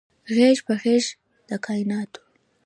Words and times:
غیږ 0.35 0.57
په 0.67 0.73
غیږ 0.81 1.05
د 1.47 1.49
کائیناتو 1.65 2.21